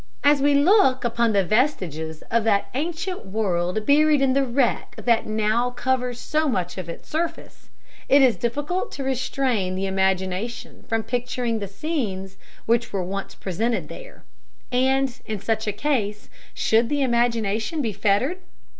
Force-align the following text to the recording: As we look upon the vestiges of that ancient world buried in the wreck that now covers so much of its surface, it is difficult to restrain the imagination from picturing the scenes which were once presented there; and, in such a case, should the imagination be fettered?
As 0.23 0.41
we 0.41 0.55
look 0.55 1.03
upon 1.05 1.31
the 1.31 1.43
vestiges 1.43 2.23
of 2.31 2.43
that 2.43 2.69
ancient 2.73 3.23
world 3.27 3.85
buried 3.85 4.19
in 4.19 4.33
the 4.33 4.43
wreck 4.43 4.95
that 4.95 5.27
now 5.27 5.69
covers 5.69 6.19
so 6.19 6.49
much 6.49 6.75
of 6.79 6.89
its 6.89 7.07
surface, 7.07 7.69
it 8.09 8.23
is 8.23 8.35
difficult 8.35 8.91
to 8.93 9.03
restrain 9.03 9.75
the 9.75 9.85
imagination 9.85 10.85
from 10.87 11.03
picturing 11.03 11.59
the 11.59 11.67
scenes 11.67 12.37
which 12.65 12.91
were 12.91 13.03
once 13.03 13.35
presented 13.35 13.89
there; 13.89 14.23
and, 14.71 15.21
in 15.27 15.39
such 15.39 15.67
a 15.67 15.71
case, 15.71 16.31
should 16.55 16.89
the 16.89 17.03
imagination 17.03 17.79
be 17.79 17.93
fettered? 17.93 18.39